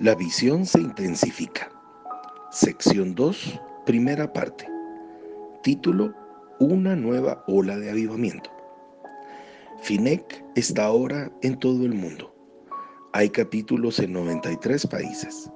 La 0.00 0.16
visión 0.16 0.66
se 0.66 0.80
intensifica. 0.80 1.70
Sección 2.50 3.14
2, 3.14 3.60
primera 3.86 4.32
parte. 4.32 4.68
Título, 5.62 6.12
Una 6.58 6.96
nueva 6.96 7.44
ola 7.46 7.78
de 7.78 7.90
avivamiento. 7.90 8.50
FINEC 9.82 10.44
está 10.56 10.86
ahora 10.86 11.30
en 11.42 11.56
todo 11.60 11.84
el 11.86 11.94
mundo. 11.94 12.34
Hay 13.12 13.30
capítulos 13.30 14.00
en 14.00 14.14
93 14.14 14.84
países. 14.88 15.48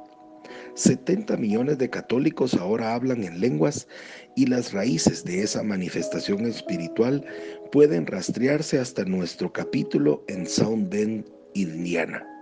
70 0.74 1.36
millones 1.36 1.78
de 1.78 1.90
católicos 1.90 2.54
ahora 2.54 2.94
hablan 2.94 3.24
en 3.24 3.40
lenguas 3.40 3.88
y 4.36 4.46
las 4.46 4.72
raíces 4.72 5.24
de 5.24 5.42
esa 5.42 5.64
manifestación 5.64 6.46
espiritual 6.46 7.26
pueden 7.72 8.06
rastrearse 8.06 8.78
hasta 8.78 9.04
nuestro 9.04 9.52
capítulo 9.52 10.22
en 10.28 10.46
South 10.46 10.88
Bend, 10.88 11.24
Indiana. 11.54 12.37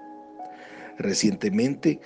Recientemente, 0.99 2.01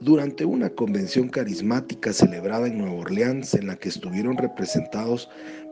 durante 0.00 0.44
una 0.44 0.70
convención 0.70 1.28
carismática 1.28 2.12
celebrada 2.12 2.66
en 2.66 2.78
Nueva 2.78 3.00
Orleans 3.00 3.54
en 3.54 3.66
la 3.66 3.76
que 3.76 3.88
estuvieron 3.88 4.36
representados 4.36 5.28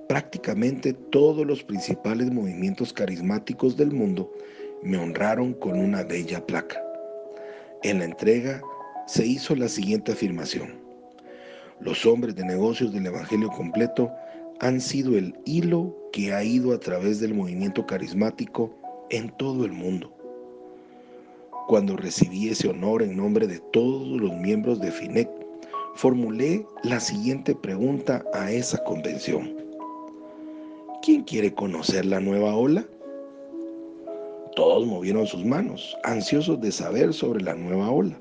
prácticamente 0.09 0.93
todos 0.93 1.47
los 1.47 1.63
principales 1.63 2.31
movimientos 2.31 2.93
carismáticos 2.93 3.77
del 3.77 3.93
mundo, 3.93 4.31
me 4.83 4.99
honraron 4.99 5.55
con 5.55 5.79
una 5.79 6.03
bella 6.05 6.45
placa. 6.47 6.83
En 7.83 7.99
la 7.99 8.05
entrega 8.05 8.63
se 9.07 9.27
hizo 9.27 9.55
la 9.57 9.69
siguiente 9.69 10.13
afirmación. 10.13 10.75
Los 11.81 12.07
hombres 12.07 12.35
de 12.37 12.45
negocios 12.45 12.93
del 12.93 13.07
Evangelio 13.07 13.49
completo 13.51 14.11
han 14.61 14.81
sido 14.81 15.19
el 15.19 15.35
hilo 15.45 15.95
que 16.13 16.33
ha 16.33 16.45
ido 16.45 16.73
a 16.73 16.79
través 16.79 17.21
del 17.21 17.35
movimiento 17.35 17.87
carismático 17.87 18.75
en 19.11 19.31
todo 19.37 19.65
el 19.65 19.73
mundo. 19.73 20.14
Cuando 21.67 21.97
recibí 21.97 22.51
ese 22.51 22.69
honor 22.69 23.03
en 23.03 23.17
nombre 23.17 23.47
de 23.47 23.59
todos 23.59 24.07
los 24.21 24.35
miembros 24.35 24.81
de 24.81 24.93
FINEC, 24.93 25.31
formulé 25.95 26.67
la 26.83 27.01
siguiente 27.01 27.55
pregunta 27.55 28.23
a 28.35 28.53
esa 28.53 28.85
convención. 28.85 29.51
¿Quién 31.03 31.23
quiere 31.23 31.55
conocer 31.55 32.05
la 32.05 32.21
nueva 32.21 32.55
ola? 32.55 32.85
Todos 34.55 34.87
movieron 34.87 35.27
sus 35.27 35.43
manos, 35.43 35.97
ansiosos 36.05 36.61
de 36.61 36.71
saber 36.71 37.15
sobre 37.15 37.43
la 37.43 37.55
nueva 37.55 37.91
ola, 37.91 38.21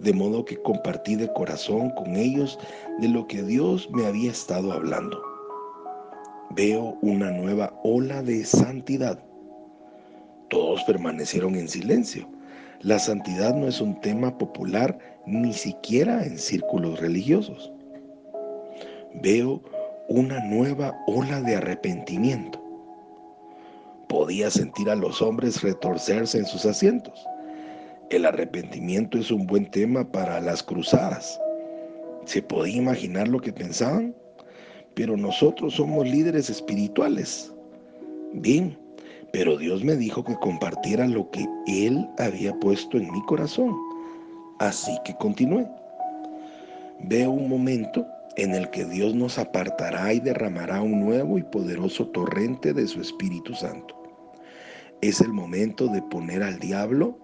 de 0.00 0.12
modo 0.12 0.44
que 0.44 0.56
compartí 0.56 1.14
de 1.14 1.32
corazón 1.32 1.90
con 1.90 2.16
ellos 2.16 2.58
de 2.98 3.08
lo 3.08 3.28
que 3.28 3.44
Dios 3.44 3.88
me 3.92 4.04
había 4.04 4.32
estado 4.32 4.72
hablando. 4.72 5.22
Veo 6.50 6.98
una 7.02 7.30
nueva 7.30 7.72
ola 7.84 8.20
de 8.20 8.44
santidad. 8.44 9.24
Todos 10.50 10.82
permanecieron 10.84 11.54
en 11.54 11.68
silencio 11.68 12.33
la 12.80 12.98
santidad 12.98 13.54
no 13.54 13.68
es 13.68 13.80
un 13.80 14.00
tema 14.00 14.36
popular 14.36 14.98
ni 15.26 15.52
siquiera 15.52 16.24
en 16.24 16.38
círculos 16.38 17.00
religiosos. 17.00 17.72
Veo 19.22 19.62
una 20.08 20.40
nueva 20.44 20.94
ola 21.06 21.40
de 21.40 21.56
arrepentimiento. 21.56 22.60
Podía 24.08 24.50
sentir 24.50 24.90
a 24.90 24.96
los 24.96 25.22
hombres 25.22 25.62
retorcerse 25.62 26.38
en 26.38 26.46
sus 26.46 26.66
asientos. 26.66 27.26
El 28.10 28.26
arrepentimiento 28.26 29.18
es 29.18 29.30
un 29.30 29.46
buen 29.46 29.70
tema 29.70 30.04
para 30.04 30.40
las 30.40 30.62
cruzadas. 30.62 31.40
¿Se 32.26 32.42
podía 32.42 32.76
imaginar 32.76 33.28
lo 33.28 33.40
que 33.40 33.52
pensaban? 33.52 34.14
Pero 34.94 35.16
nosotros 35.16 35.74
somos 35.74 36.06
líderes 36.06 36.50
espirituales. 36.50 37.52
Bien, 38.34 38.78
pero 39.34 39.56
Dios 39.56 39.82
me 39.82 39.96
dijo 39.96 40.22
que 40.22 40.36
compartiera 40.36 41.08
lo 41.08 41.28
que 41.32 41.44
Él 41.66 42.08
había 42.18 42.54
puesto 42.60 42.98
en 42.98 43.10
mi 43.10 43.20
corazón. 43.22 43.74
Así 44.60 44.96
que 45.04 45.12
continué. 45.16 45.66
Veo 47.00 47.32
un 47.32 47.48
momento 47.48 48.06
en 48.36 48.54
el 48.54 48.70
que 48.70 48.84
Dios 48.84 49.12
nos 49.12 49.36
apartará 49.36 50.12
y 50.12 50.20
derramará 50.20 50.80
un 50.80 51.00
nuevo 51.00 51.36
y 51.36 51.42
poderoso 51.42 52.06
torrente 52.10 52.72
de 52.72 52.86
su 52.86 53.00
Espíritu 53.00 53.54
Santo. 53.54 54.00
Es 55.00 55.20
el 55.20 55.32
momento 55.32 55.88
de 55.88 56.00
poner 56.02 56.44
al 56.44 56.60
diablo 56.60 57.18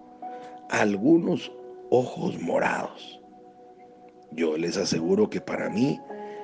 algunos 0.69 1.49
ojos 1.91 2.37
morados. 2.41 3.21
Yo 4.31 4.57
les 4.57 4.75
aseguro 4.75 5.29
que 5.29 5.39
para 5.39 5.69
mí 5.69 5.97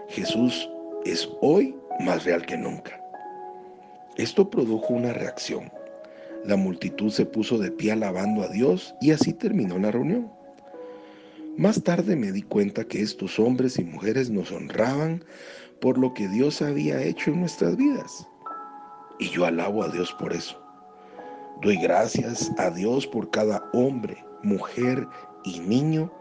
Jesús 0.07 0.69
es 1.03 1.29
hoy 1.41 1.75
más 1.99 2.23
real 2.23 2.45
que 2.45 2.55
nunca. 2.55 3.03
Esto 4.17 4.49
produjo 4.49 4.95
una 4.95 5.13
reacción. 5.13 5.71
La 6.43 6.55
multitud 6.55 7.11
se 7.11 7.23
puso 7.23 7.59
de 7.59 7.69
pie 7.69 7.91
alabando 7.91 8.41
a 8.41 8.47
Dios 8.47 8.95
y 8.99 9.11
así 9.11 9.31
terminó 9.31 9.77
la 9.77 9.91
reunión. 9.91 10.31
Más 11.55 11.83
tarde 11.83 12.15
me 12.15 12.31
di 12.31 12.41
cuenta 12.41 12.83
que 12.83 13.01
estos 13.01 13.39
hombres 13.39 13.77
y 13.77 13.83
mujeres 13.83 14.31
nos 14.31 14.51
honraban 14.51 15.23
por 15.79 15.99
lo 15.99 16.15
que 16.15 16.27
Dios 16.29 16.63
había 16.63 16.99
hecho 17.03 17.29
en 17.29 17.41
nuestras 17.41 17.77
vidas. 17.77 18.27
Y 19.19 19.29
yo 19.29 19.45
alabo 19.45 19.83
a 19.83 19.89
Dios 19.89 20.11
por 20.17 20.33
eso. 20.33 20.59
Doy 21.61 21.77
gracias 21.77 22.51
a 22.57 22.71
Dios 22.71 23.05
por 23.05 23.29
cada 23.29 23.69
hombre, 23.73 24.17
mujer 24.41 25.07
y 25.43 25.59
niño 25.59 26.11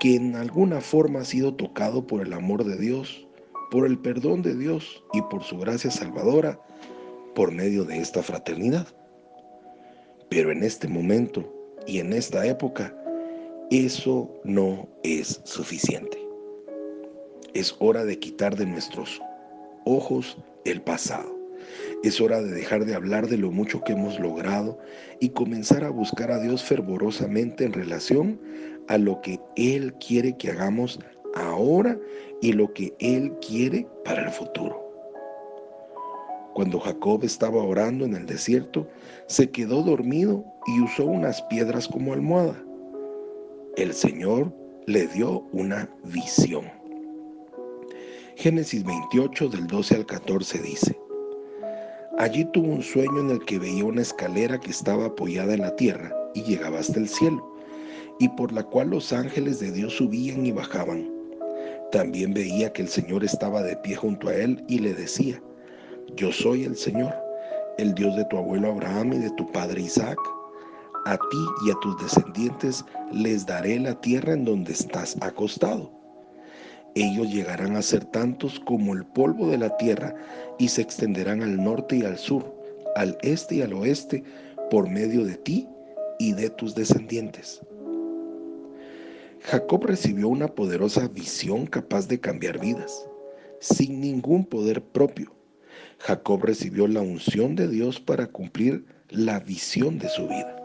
que 0.00 0.16
en 0.16 0.34
alguna 0.34 0.80
forma 0.80 1.20
ha 1.20 1.24
sido 1.24 1.54
tocado 1.54 2.04
por 2.06 2.22
el 2.22 2.32
amor 2.32 2.64
de 2.64 2.76
Dios, 2.76 3.24
por 3.70 3.86
el 3.86 3.98
perdón 3.98 4.42
de 4.42 4.56
Dios 4.56 5.04
y 5.12 5.22
por 5.22 5.44
su 5.44 5.58
gracia 5.58 5.92
salvadora 5.92 6.58
por 7.34 7.52
medio 7.52 7.84
de 7.84 7.98
esta 7.98 8.22
fraternidad. 8.22 8.86
Pero 10.28 10.52
en 10.52 10.62
este 10.62 10.88
momento 10.88 11.52
y 11.86 11.98
en 11.98 12.12
esta 12.12 12.46
época, 12.46 12.94
eso 13.70 14.30
no 14.44 14.88
es 15.02 15.40
suficiente. 15.44 16.18
Es 17.54 17.74
hora 17.78 18.04
de 18.04 18.18
quitar 18.18 18.56
de 18.56 18.66
nuestros 18.66 19.20
ojos 19.84 20.36
el 20.64 20.82
pasado. 20.82 21.36
Es 22.02 22.20
hora 22.20 22.42
de 22.42 22.52
dejar 22.52 22.84
de 22.84 22.94
hablar 22.94 23.28
de 23.28 23.36
lo 23.36 23.50
mucho 23.50 23.82
que 23.82 23.92
hemos 23.92 24.18
logrado 24.18 24.78
y 25.20 25.30
comenzar 25.30 25.84
a 25.84 25.90
buscar 25.90 26.30
a 26.30 26.40
Dios 26.40 26.62
fervorosamente 26.62 27.64
en 27.64 27.72
relación 27.72 28.40
a 28.88 28.98
lo 28.98 29.20
que 29.20 29.38
Él 29.56 29.94
quiere 29.94 30.36
que 30.36 30.50
hagamos 30.50 30.98
ahora 31.34 31.98
y 32.40 32.52
lo 32.52 32.72
que 32.72 32.94
Él 32.98 33.32
quiere 33.46 33.86
para 34.04 34.24
el 34.24 34.30
futuro. 34.30 34.89
Cuando 36.60 36.78
Jacob 36.78 37.24
estaba 37.24 37.62
orando 37.62 38.04
en 38.04 38.14
el 38.14 38.26
desierto, 38.26 38.86
se 39.28 39.50
quedó 39.50 39.82
dormido 39.82 40.44
y 40.66 40.82
usó 40.82 41.06
unas 41.06 41.40
piedras 41.44 41.88
como 41.88 42.12
almohada. 42.12 42.62
El 43.78 43.94
Señor 43.94 44.54
le 44.86 45.06
dio 45.06 45.46
una 45.52 45.88
visión. 46.04 46.66
Génesis 48.36 48.84
28 48.84 49.48
del 49.48 49.68
12 49.68 49.94
al 49.94 50.04
14 50.04 50.58
dice, 50.58 51.00
Allí 52.18 52.44
tuvo 52.52 52.74
un 52.74 52.82
sueño 52.82 53.20
en 53.20 53.30
el 53.30 53.42
que 53.46 53.58
veía 53.58 53.86
una 53.86 54.02
escalera 54.02 54.60
que 54.60 54.70
estaba 54.70 55.06
apoyada 55.06 55.54
en 55.54 55.62
la 55.62 55.74
tierra 55.76 56.14
y 56.34 56.42
llegaba 56.42 56.80
hasta 56.80 56.98
el 56.98 57.08
cielo, 57.08 57.42
y 58.18 58.28
por 58.28 58.52
la 58.52 58.64
cual 58.64 58.90
los 58.90 59.14
ángeles 59.14 59.60
de 59.60 59.72
Dios 59.72 59.94
subían 59.94 60.44
y 60.44 60.52
bajaban. 60.52 61.10
También 61.90 62.34
veía 62.34 62.70
que 62.70 62.82
el 62.82 62.88
Señor 62.88 63.24
estaba 63.24 63.62
de 63.62 63.78
pie 63.78 63.96
junto 63.96 64.28
a 64.28 64.34
él 64.34 64.62
y 64.68 64.80
le 64.80 64.92
decía, 64.92 65.42
yo 66.16 66.32
soy 66.32 66.64
el 66.64 66.76
Señor, 66.76 67.14
el 67.78 67.94
Dios 67.94 68.16
de 68.16 68.24
tu 68.26 68.36
abuelo 68.36 68.72
Abraham 68.72 69.12
y 69.14 69.18
de 69.18 69.30
tu 69.30 69.50
padre 69.52 69.82
Isaac. 69.82 70.18
A 71.06 71.16
ti 71.16 71.46
y 71.66 71.70
a 71.70 71.74
tus 71.80 71.96
descendientes 72.02 72.84
les 73.12 73.46
daré 73.46 73.78
la 73.78 73.98
tierra 74.00 74.34
en 74.34 74.44
donde 74.44 74.72
estás 74.72 75.16
acostado. 75.20 75.90
Ellos 76.94 77.32
llegarán 77.32 77.76
a 77.76 77.82
ser 77.82 78.04
tantos 78.04 78.60
como 78.60 78.94
el 78.94 79.04
polvo 79.04 79.48
de 79.48 79.58
la 79.58 79.76
tierra 79.76 80.14
y 80.58 80.68
se 80.68 80.82
extenderán 80.82 81.42
al 81.42 81.62
norte 81.62 81.96
y 81.96 82.02
al 82.02 82.18
sur, 82.18 82.54
al 82.96 83.16
este 83.22 83.56
y 83.56 83.62
al 83.62 83.72
oeste, 83.72 84.24
por 84.70 84.88
medio 84.88 85.24
de 85.24 85.36
ti 85.36 85.68
y 86.18 86.32
de 86.32 86.50
tus 86.50 86.74
descendientes. 86.74 87.60
Jacob 89.40 89.86
recibió 89.86 90.28
una 90.28 90.48
poderosa 90.48 91.08
visión 91.08 91.66
capaz 91.66 92.08
de 92.08 92.20
cambiar 92.20 92.60
vidas, 92.60 93.08
sin 93.60 94.00
ningún 94.00 94.44
poder 94.44 94.82
propio 94.82 95.39
Jacob 95.98 96.44
recibió 96.44 96.88
la 96.88 97.00
unción 97.00 97.54
de 97.56 97.68
Dios 97.68 98.00
para 98.00 98.26
cumplir 98.26 98.84
la 99.08 99.40
visión 99.40 99.98
de 99.98 100.08
su 100.08 100.26
vida. 100.26 100.56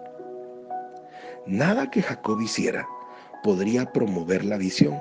Nada 1.45 1.91
que 1.91 2.01
Jacob 2.01 2.39
hiciera 2.41 2.87
podría 3.43 3.91
promover 3.91 4.43
la 4.45 4.57
visión 4.57 4.99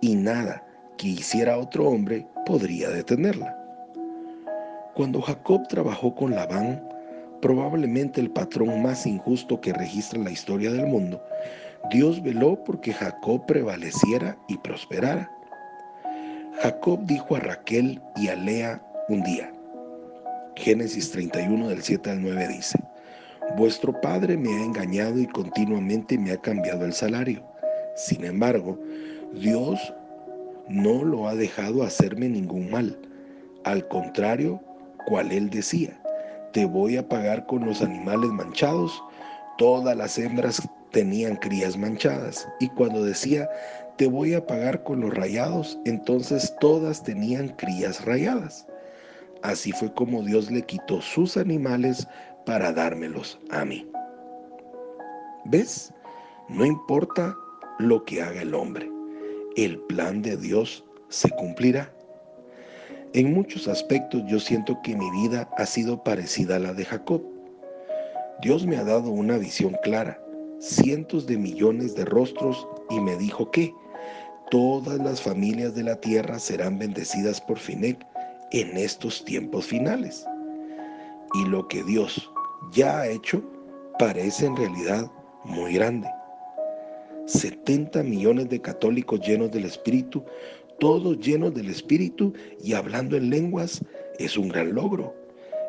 y 0.00 0.14
nada 0.14 0.64
que 0.98 1.08
hiciera 1.08 1.58
otro 1.58 1.88
hombre 1.88 2.26
podría 2.46 2.90
detenerla. 2.90 3.58
Cuando 4.94 5.20
Jacob 5.20 5.66
trabajó 5.68 6.14
con 6.14 6.34
Labán, 6.34 6.86
probablemente 7.42 8.20
el 8.20 8.30
patrón 8.30 8.82
más 8.82 9.06
injusto 9.06 9.60
que 9.60 9.72
registra 9.72 10.20
la 10.22 10.30
historia 10.30 10.70
del 10.70 10.86
mundo, 10.86 11.20
Dios 11.90 12.22
veló 12.22 12.62
porque 12.64 12.92
Jacob 12.92 13.44
prevaleciera 13.46 14.36
y 14.48 14.56
prosperara. 14.58 15.30
Jacob 16.62 17.00
dijo 17.04 17.34
a 17.34 17.40
Raquel 17.40 18.00
y 18.16 18.28
a 18.28 18.36
Lea 18.36 18.80
un 19.08 19.22
día, 19.22 19.52
Génesis 20.56 21.10
31 21.10 21.68
del 21.68 21.82
7 21.82 22.10
al 22.10 22.22
9 22.22 22.48
dice, 22.48 22.78
Vuestro 23.56 24.00
padre 24.00 24.36
me 24.36 24.48
ha 24.48 24.64
engañado 24.64 25.18
y 25.18 25.26
continuamente 25.26 26.16
me 26.16 26.32
ha 26.32 26.38
cambiado 26.38 26.86
el 26.86 26.94
salario. 26.94 27.44
Sin 27.96 28.24
embargo, 28.24 28.78
Dios 29.34 29.78
no 30.68 31.04
lo 31.04 31.28
ha 31.28 31.34
dejado 31.34 31.82
hacerme 31.82 32.28
ningún 32.28 32.70
mal. 32.70 32.98
Al 33.64 33.86
contrario, 33.88 34.60
cual 35.06 35.30
él 35.32 35.50
decía, 35.50 36.00
te 36.52 36.64
voy 36.64 36.96
a 36.96 37.06
pagar 37.06 37.46
con 37.46 37.66
los 37.66 37.82
animales 37.82 38.30
manchados. 38.30 39.02
Todas 39.58 39.96
las 39.96 40.18
hembras 40.18 40.66
tenían 40.92 41.36
crías 41.36 41.76
manchadas. 41.76 42.48
Y 42.58 42.68
cuando 42.70 43.04
decía, 43.04 43.50
te 43.96 44.06
voy 44.06 44.32
a 44.32 44.46
pagar 44.46 44.82
con 44.82 45.00
los 45.00 45.12
rayados, 45.12 45.78
entonces 45.84 46.54
todas 46.58 47.02
tenían 47.02 47.48
crías 47.50 48.04
rayadas. 48.04 48.66
Así 49.44 49.72
fue 49.72 49.92
como 49.92 50.22
Dios 50.22 50.50
le 50.50 50.62
quitó 50.62 51.02
sus 51.02 51.36
animales 51.36 52.08
para 52.46 52.72
dármelos 52.72 53.38
a 53.50 53.62
mí. 53.66 53.86
¿Ves? 55.44 55.92
No 56.48 56.64
importa 56.64 57.36
lo 57.78 58.02
que 58.06 58.22
haga 58.22 58.40
el 58.40 58.54
hombre, 58.54 58.90
el 59.56 59.78
plan 59.80 60.22
de 60.22 60.38
Dios 60.38 60.82
se 61.10 61.28
cumplirá. 61.28 61.94
En 63.12 63.34
muchos 63.34 63.68
aspectos 63.68 64.22
yo 64.26 64.40
siento 64.40 64.80
que 64.82 64.96
mi 64.96 65.10
vida 65.10 65.50
ha 65.58 65.66
sido 65.66 66.02
parecida 66.02 66.56
a 66.56 66.60
la 66.60 66.72
de 66.72 66.86
Jacob. 66.86 67.22
Dios 68.40 68.64
me 68.64 68.78
ha 68.78 68.84
dado 68.84 69.10
una 69.10 69.36
visión 69.36 69.76
clara, 69.82 70.18
cientos 70.58 71.26
de 71.26 71.36
millones 71.36 71.94
de 71.94 72.06
rostros 72.06 72.66
y 72.88 72.98
me 72.98 73.14
dijo 73.18 73.50
que 73.50 73.74
todas 74.50 74.98
las 75.00 75.20
familias 75.20 75.74
de 75.74 75.82
la 75.82 75.96
tierra 75.96 76.38
serán 76.38 76.78
bendecidas 76.78 77.42
por 77.42 77.58
Finec 77.58 78.06
en 78.54 78.76
estos 78.76 79.24
tiempos 79.24 79.66
finales. 79.66 80.24
Y 81.34 81.44
lo 81.46 81.66
que 81.66 81.82
Dios 81.82 82.30
ya 82.72 83.00
ha 83.00 83.08
hecho 83.08 83.42
parece 83.98 84.46
en 84.46 84.56
realidad 84.56 85.10
muy 85.44 85.74
grande. 85.74 86.08
70 87.26 88.04
millones 88.04 88.48
de 88.50 88.60
católicos 88.60 89.20
llenos 89.20 89.50
del 89.50 89.64
Espíritu, 89.64 90.24
todos 90.78 91.18
llenos 91.18 91.52
del 91.52 91.68
Espíritu 91.68 92.32
y 92.62 92.74
hablando 92.74 93.16
en 93.16 93.30
lenguas, 93.30 93.82
es 94.20 94.36
un 94.36 94.50
gran 94.50 94.72
logro. 94.72 95.12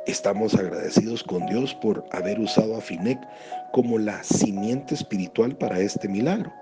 Estamos 0.05 0.53
agradecidos 0.53 1.23
con 1.23 1.43
Dios 1.47 1.73
por 1.81 2.05
haber 2.11 2.39
usado 2.39 2.77
a 2.77 2.81
Finec 2.81 3.19
como 3.73 3.97
la 3.97 4.23
simiente 4.23 4.93
espiritual 4.93 5.57
para 5.57 5.79
este 5.79 6.07
milagro. 6.07 6.53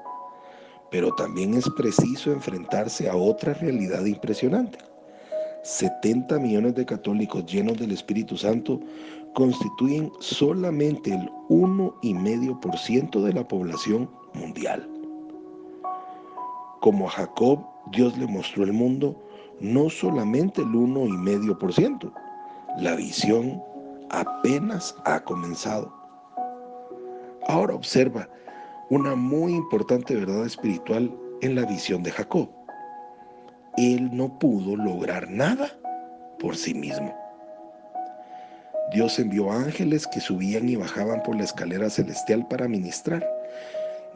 Pero 0.90 1.14
también 1.16 1.54
es 1.56 1.70
preciso 1.76 2.32
enfrentarse 2.32 3.10
a 3.10 3.16
otra 3.18 3.54
realidad 3.56 4.06
impresionante. 4.06 4.93
70 5.64 6.40
millones 6.40 6.76
de 6.76 6.86
católicos 6.86 7.46
llenos 7.46 7.78
del 7.78 7.92
Espíritu 7.92 8.38
Santo 8.38 8.80
constituyen 9.34 10.12
solamente 10.20 11.14
el 11.14 11.30
1,5% 11.50 13.22
de 13.24 13.34
la 13.34 13.48
población 13.48 14.10
mundial. 14.34 14.88
Como 16.82 17.08
a 17.08 17.12
Jacob, 17.12 17.60
Dios 17.92 18.18
le 18.18 18.28
mostró 18.28 18.64
el 18.64 18.74
mundo 18.74 19.20
no 19.60 19.90
solamente 19.90 20.62
el 20.62 20.68
1,5%, 20.68 22.12
la 22.80 22.96
visión 22.96 23.62
apenas 24.10 24.96
ha 25.06 25.24
comenzado. 25.24 25.94
Ahora 27.48 27.76
observa 27.76 28.28
una 28.90 29.16
muy 29.16 29.54
importante 29.54 30.16
verdad 30.16 30.46
espiritual 30.46 31.12
en 31.42 31.56
la 31.56 31.66
visión 31.66 32.04
de 32.04 32.12
Jacob. 32.12 32.50
Él 33.78 34.16
no 34.16 34.38
pudo 34.40 34.76
lograr 34.76 35.30
nada 35.30 35.68
por 36.40 36.56
sí 36.56 36.74
mismo. 36.74 37.14
Dios 38.94 39.18
envió 39.18 39.52
ángeles 39.52 40.06
que 40.06 40.20
subían 40.20 40.70
y 40.70 40.76
bajaban 40.76 41.24
por 41.24 41.36
la 41.36 41.44
escalera 41.44 41.90
celestial 41.90 42.48
para 42.48 42.68
ministrar. 42.68 43.28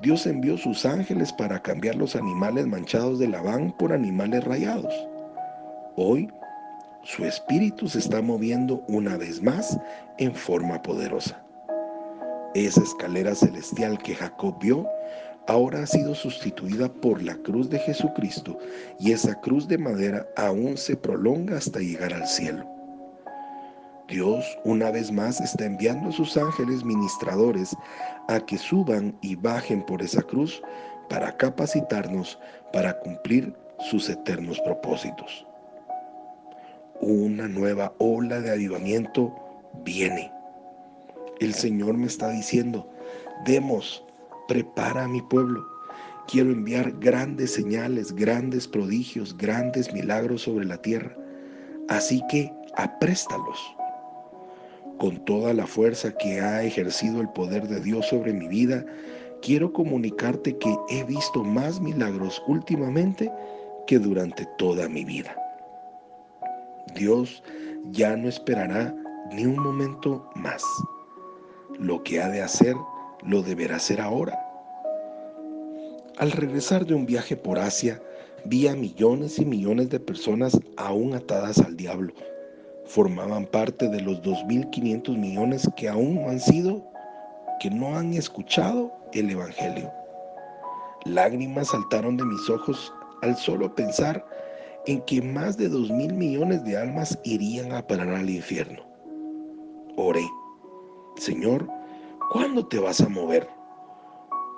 Dios 0.03 0.27
envió 0.27 0.57
sus 0.57 0.85
ángeles 0.85 1.33
para 1.33 1.59
cambiar 1.63 1.95
los 1.95 2.15
animales 2.15 2.67
manchados 2.67 3.17
de 3.17 3.27
Labán 3.27 3.71
por 3.79 3.91
animales 3.91 4.43
rayados. 4.43 4.93
Hoy, 5.95 6.29
su 7.01 7.25
espíritu 7.25 7.87
se 7.87 7.97
está 7.97 8.21
moviendo 8.21 8.83
una 8.87 9.17
vez 9.17 9.41
más 9.41 9.79
en 10.19 10.35
forma 10.35 10.79
poderosa. 10.83 11.41
Esa 12.53 12.81
escalera 12.81 13.33
celestial 13.33 13.97
que 13.97 14.13
Jacob 14.13 14.59
vio 14.59 14.87
ahora 15.47 15.83
ha 15.83 15.87
sido 15.87 16.13
sustituida 16.13 16.91
por 16.91 17.21
la 17.21 17.35
cruz 17.37 17.69
de 17.69 17.79
Jesucristo 17.79 18.57
y 18.99 19.11
esa 19.11 19.33
cruz 19.41 19.67
de 19.67 19.77
madera 19.77 20.27
aún 20.35 20.77
se 20.77 20.95
prolonga 20.95 21.57
hasta 21.57 21.79
llegar 21.79 22.13
al 22.13 22.27
cielo. 22.27 22.65
Dios 24.07 24.45
una 24.63 24.91
vez 24.91 25.11
más 25.11 25.41
está 25.41 25.65
enviando 25.65 26.09
a 26.09 26.13
sus 26.13 26.37
ángeles 26.37 26.83
ministradores 26.83 27.75
a 28.29 28.39
que 28.39 28.57
suban 28.57 29.17
y 29.21 29.35
bajen 29.35 29.85
por 29.85 30.01
esa 30.01 30.21
cruz 30.21 30.61
para 31.09 31.35
capacitarnos 31.35 32.39
para 32.71 32.97
cumplir 32.99 33.53
sus 33.79 34.09
eternos 34.09 34.59
propósitos. 34.61 35.45
Una 36.99 37.47
nueva 37.47 37.93
ola 37.99 38.41
de 38.41 38.51
avivamiento 38.51 39.33
viene. 39.83 40.31
El 41.39 41.53
Señor 41.53 41.95
me 41.95 42.07
está 42.07 42.29
diciendo, 42.29 42.89
demos, 43.45 44.03
prepara 44.47 45.03
a 45.03 45.07
mi 45.07 45.21
pueblo. 45.21 45.65
Quiero 46.27 46.51
enviar 46.51 46.91
grandes 46.99 47.53
señales, 47.53 48.13
grandes 48.13 48.67
prodigios, 48.67 49.37
grandes 49.37 49.93
milagros 49.93 50.41
sobre 50.43 50.65
la 50.65 50.77
tierra. 50.81 51.15
Así 51.87 52.21
que 52.29 52.51
apréstalos 52.75 53.59
con 54.97 55.23
toda 55.25 55.53
la 55.53 55.67
fuerza 55.67 56.11
que 56.17 56.41
ha 56.41 56.63
ejercido 56.63 57.21
el 57.21 57.29
poder 57.29 57.67
de 57.67 57.79
Dios 57.79 58.07
sobre 58.07 58.33
mi 58.33 58.47
vida, 58.47 58.83
quiero 59.41 59.71
comunicarte 59.71 60.57
que 60.57 60.75
he 60.89 61.03
visto 61.03 61.43
más 61.43 61.79
milagros 61.79 62.41
últimamente 62.47 63.31
que 63.85 63.99
durante 63.99 64.45
toda 64.57 64.89
mi 64.89 65.05
vida. 65.05 65.35
Dios 66.95 67.43
ya 67.91 68.15
no 68.15 68.27
esperará 68.27 68.93
ni 69.31 69.45
un 69.45 69.59
momento 69.59 70.27
más. 70.35 70.63
Lo 71.79 72.01
que 72.03 72.21
ha 72.21 72.29
de 72.29 72.41
hacer, 72.41 72.75
lo 73.23 73.41
deberá 73.41 73.77
hacer 73.77 74.01
ahora. 74.01 74.39
Al 76.17 76.31
regresar 76.31 76.85
de 76.85 76.95
un 76.95 77.05
viaje 77.05 77.35
por 77.35 77.59
Asia, 77.59 78.01
vi 78.45 78.67
a 78.67 78.75
millones 78.75 79.39
y 79.39 79.45
millones 79.45 79.89
de 79.89 79.99
personas 79.99 80.59
aún 80.77 81.13
atadas 81.13 81.59
al 81.59 81.77
diablo, 81.77 82.13
formaban 82.85 83.45
parte 83.45 83.87
de 83.87 84.01
los 84.01 84.21
2.500 84.21 85.17
millones 85.17 85.69
que 85.75 85.89
aún 85.89 86.15
no 86.15 86.29
han 86.29 86.39
sido, 86.39 86.83
que 87.59 87.69
no 87.69 87.97
han 87.97 88.13
escuchado 88.13 88.91
el 89.13 89.29
Evangelio. 89.29 89.91
Lágrimas 91.05 91.69
saltaron 91.69 92.17
de 92.17 92.25
mis 92.25 92.49
ojos 92.49 92.93
al 93.21 93.35
solo 93.37 93.73
pensar 93.75 94.25
en 94.87 95.01
que 95.01 95.21
más 95.21 95.57
de 95.57 95.69
2.000 95.69 96.13
millones 96.13 96.63
de 96.63 96.77
almas 96.77 97.17
irían 97.23 97.73
a 97.73 97.85
parar 97.85 98.09
al 98.09 98.29
infierno. 98.29 98.83
Oré, 99.97 100.25
Señor, 101.17 101.67
¿cuándo 102.31 102.65
te 102.65 102.79
vas 102.79 103.01
a 103.01 103.09
mover? 103.09 103.47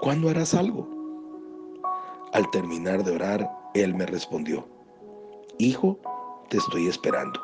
¿Cuándo 0.02 0.30
harás 0.30 0.54
algo? 0.54 0.88
Al 2.34 2.50
terminar 2.52 3.04
de 3.04 3.12
orar, 3.12 3.50
Él 3.74 3.94
me 3.96 4.06
respondió, 4.06 4.68
Hijo, 5.58 6.00
te 6.50 6.58
estoy 6.58 6.88
esperando. 6.88 7.42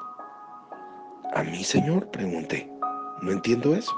¿A 1.33 1.43
mí, 1.43 1.63
Señor? 1.63 2.09
Pregunté. 2.11 2.71
No 3.21 3.31
entiendo 3.31 3.75
eso. 3.75 3.93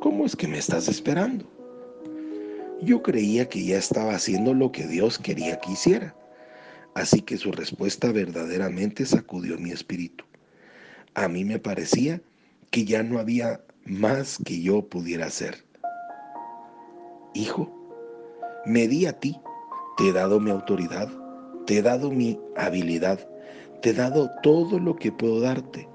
¿Cómo 0.00 0.24
es 0.24 0.36
que 0.36 0.46
me 0.46 0.58
estás 0.58 0.88
esperando? 0.88 1.44
Yo 2.80 3.02
creía 3.02 3.48
que 3.48 3.64
ya 3.64 3.78
estaba 3.78 4.14
haciendo 4.14 4.54
lo 4.54 4.70
que 4.70 4.86
Dios 4.86 5.18
quería 5.18 5.58
que 5.58 5.72
hiciera. 5.72 6.14
Así 6.94 7.20
que 7.20 7.36
su 7.36 7.50
respuesta 7.50 8.12
verdaderamente 8.12 9.04
sacudió 9.04 9.58
mi 9.58 9.70
espíritu. 9.70 10.24
A 11.14 11.26
mí 11.26 11.44
me 11.44 11.58
parecía 11.58 12.20
que 12.70 12.84
ya 12.84 13.02
no 13.02 13.18
había 13.18 13.60
más 13.88 14.38
que 14.44 14.60
yo 14.60 14.82
pudiera 14.88 15.26
hacer. 15.26 15.64
Hijo, 17.34 17.70
me 18.66 18.86
di 18.88 19.06
a 19.06 19.18
ti, 19.18 19.40
te 19.96 20.08
he 20.08 20.12
dado 20.12 20.40
mi 20.40 20.50
autoridad, 20.50 21.08
te 21.66 21.78
he 21.78 21.82
dado 21.82 22.10
mi 22.10 22.38
habilidad, 22.56 23.18
te 23.82 23.90
he 23.90 23.94
dado 23.94 24.30
todo 24.42 24.78
lo 24.78 24.96
que 24.96 25.12
puedo 25.12 25.40
darte. 25.40 25.88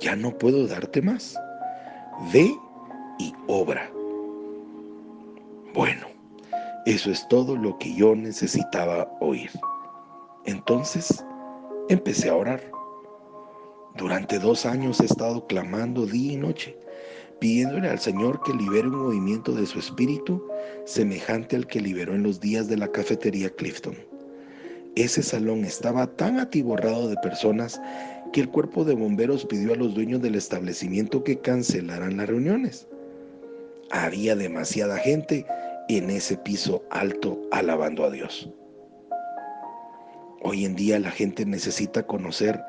Ya 0.00 0.16
no 0.16 0.36
puedo 0.36 0.66
darte 0.66 1.02
más. 1.02 1.36
Ve 2.32 2.54
y 3.18 3.34
obra. 3.46 3.90
Bueno, 5.74 6.06
eso 6.86 7.10
es 7.10 7.26
todo 7.28 7.56
lo 7.56 7.78
que 7.78 7.94
yo 7.94 8.14
necesitaba 8.14 9.10
oír. 9.20 9.50
Entonces 10.46 11.24
empecé 11.88 12.30
a 12.30 12.36
orar. 12.36 12.62
Durante 13.96 14.38
dos 14.38 14.64
años 14.66 15.00
he 15.00 15.04
estado 15.04 15.46
clamando 15.46 16.06
día 16.06 16.32
y 16.32 16.36
noche, 16.36 16.76
pidiéndole 17.40 17.88
al 17.88 17.98
Señor 17.98 18.42
que 18.42 18.52
libere 18.52 18.88
un 18.88 18.98
movimiento 18.98 19.52
de 19.52 19.66
su 19.66 19.78
espíritu 19.78 20.46
semejante 20.84 21.56
al 21.56 21.66
que 21.66 21.80
liberó 21.80 22.14
en 22.14 22.22
los 22.22 22.38
días 22.38 22.68
de 22.68 22.76
la 22.76 22.88
cafetería 22.88 23.50
Clifton. 23.50 23.96
Ese 24.96 25.22
salón 25.22 25.64
estaba 25.64 26.06
tan 26.06 26.38
atiborrado 26.38 27.08
de 27.08 27.16
personas 27.22 27.80
que 28.32 28.42
el 28.42 28.48
cuerpo 28.48 28.84
de 28.84 28.94
bomberos 28.94 29.46
pidió 29.46 29.72
a 29.72 29.76
los 29.76 29.94
dueños 29.94 30.20
del 30.20 30.34
establecimiento 30.34 31.24
que 31.24 31.40
cancelaran 31.40 32.16
las 32.16 32.28
reuniones. 32.28 32.86
Había 33.90 34.36
demasiada 34.36 34.98
gente 34.98 35.46
en 35.88 36.10
ese 36.10 36.36
piso 36.36 36.84
alto 36.90 37.40
alabando 37.50 38.04
a 38.04 38.10
Dios. 38.10 38.50
Hoy 40.42 40.64
en 40.64 40.74
día 40.74 40.98
la 40.98 41.10
gente 41.10 41.44
necesita 41.44 42.06
conocer 42.06 42.60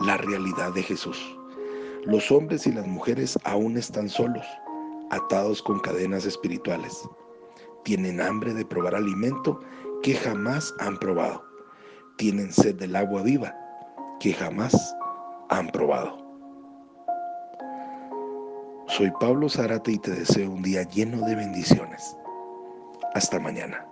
la 0.00 0.16
realidad 0.16 0.72
de 0.74 0.82
Jesús. 0.82 1.18
Los 2.06 2.30
hombres 2.30 2.68
y 2.68 2.72
las 2.72 2.86
mujeres 2.86 3.36
aún 3.42 3.76
están 3.76 4.08
solos, 4.08 4.46
atados 5.10 5.60
con 5.60 5.80
cadenas 5.80 6.24
espirituales. 6.24 7.02
Tienen 7.82 8.20
hambre 8.20 8.54
de 8.54 8.64
probar 8.64 8.94
alimento 8.94 9.58
que 10.04 10.14
jamás 10.14 10.72
han 10.78 10.96
probado. 10.98 11.42
Tienen 12.16 12.52
sed 12.52 12.76
del 12.76 12.94
agua 12.94 13.22
viva 13.22 13.52
que 14.20 14.32
jamás 14.32 14.94
han 15.48 15.66
probado. 15.70 16.16
Soy 18.86 19.10
Pablo 19.18 19.48
Zárate 19.48 19.90
y 19.90 19.98
te 19.98 20.12
deseo 20.12 20.52
un 20.52 20.62
día 20.62 20.84
lleno 20.84 21.26
de 21.26 21.34
bendiciones. 21.34 22.16
Hasta 23.14 23.40
mañana. 23.40 23.84